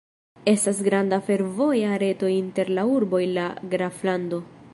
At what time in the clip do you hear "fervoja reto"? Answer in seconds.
1.27-2.31